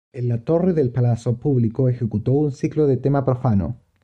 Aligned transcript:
En 0.13 0.27
la 0.27 0.43
torre 0.43 0.73
del 0.73 0.89
Palazzo 0.91 1.37
Publico 1.37 1.87
ejecutó 1.87 2.31
un 2.33 2.51
ciclo 2.51 2.87
de 2.87 2.97
tema 2.97 3.23
profano. 3.23 3.77